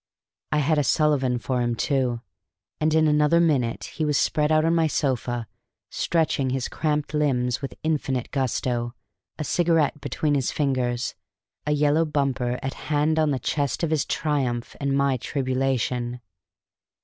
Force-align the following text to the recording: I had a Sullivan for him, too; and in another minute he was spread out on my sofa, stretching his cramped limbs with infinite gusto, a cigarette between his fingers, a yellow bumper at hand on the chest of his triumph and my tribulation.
I 0.51 0.57
had 0.57 0.79
a 0.79 0.83
Sullivan 0.83 1.37
for 1.37 1.61
him, 1.61 1.75
too; 1.75 2.21
and 2.79 2.91
in 2.95 3.07
another 3.07 3.39
minute 3.39 3.83
he 3.83 4.03
was 4.03 4.17
spread 4.17 4.51
out 4.51 4.65
on 4.65 4.73
my 4.73 4.87
sofa, 4.87 5.45
stretching 5.91 6.49
his 6.49 6.67
cramped 6.67 7.13
limbs 7.13 7.61
with 7.61 7.75
infinite 7.83 8.31
gusto, 8.31 8.95
a 9.37 9.43
cigarette 9.43 10.01
between 10.01 10.33
his 10.33 10.51
fingers, 10.51 11.13
a 11.67 11.71
yellow 11.73 12.03
bumper 12.03 12.57
at 12.63 12.73
hand 12.89 13.19
on 13.19 13.29
the 13.29 13.37
chest 13.37 13.83
of 13.83 13.91
his 13.91 14.03
triumph 14.03 14.75
and 14.79 14.97
my 14.97 15.17
tribulation. 15.17 16.19